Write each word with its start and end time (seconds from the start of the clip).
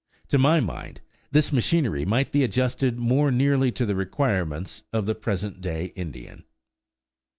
To 0.29 0.39
my 0.39 0.59
mind, 0.61 1.01
this 1.29 1.53
machinery 1.53 2.05
might 2.05 2.31
be 2.31 2.43
adjusted 2.43 2.97
more 2.97 3.29
nearly 3.29 3.71
to 3.73 3.85
the 3.85 3.93
requirements 3.95 4.81
of 4.91 5.05
the 5.05 5.13
present 5.13 5.61
day 5.61 5.93
Indian. 5.95 6.43